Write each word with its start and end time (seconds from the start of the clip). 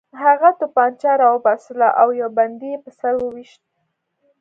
هغه 0.23 0.49
توپانچه 0.59 1.11
راوباسله 1.23 1.87
او 2.01 2.07
یو 2.21 2.29
بندي 2.37 2.69
یې 2.73 2.79
په 2.83 2.91
سر 2.99 3.13
وویشت 3.19 3.61